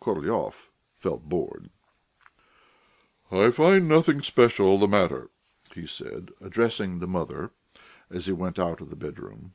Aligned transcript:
Korolyov 0.00 0.68
felt 0.94 1.28
bored. 1.28 1.68
"I 3.32 3.50
find 3.50 3.88
nothing 3.88 4.22
special 4.22 4.78
the 4.78 4.86
matter," 4.86 5.28
he 5.74 5.88
said, 5.88 6.30
addressing 6.40 7.00
the 7.00 7.08
mother 7.08 7.50
as 8.08 8.26
he 8.26 8.32
went 8.32 8.60
out 8.60 8.80
of 8.80 8.90
the 8.90 8.94
bedroom. 8.96 9.54